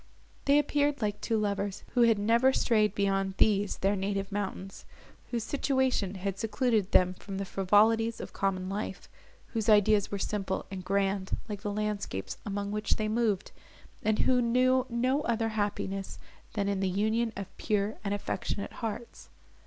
[0.45, 4.83] They appeared like two lovers who had never strayed beyond these their native mountains;
[5.29, 9.07] whose situation had secluded them from the frivolities of common life,
[9.49, 13.51] whose ideas were simple and grand, like the landscapes among which they moved,
[14.01, 16.17] and who knew no other happiness,
[16.53, 19.29] than in the union of pure and affectionate hearts.